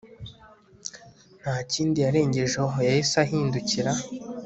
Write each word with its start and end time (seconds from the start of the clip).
ntakindi 1.41 1.97
yarengejeho 2.05 2.75
yahise 2.87 3.15
ahindukira 3.25 3.91